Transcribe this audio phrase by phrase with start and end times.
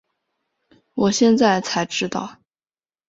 [0.95, 2.37] 我现在才知道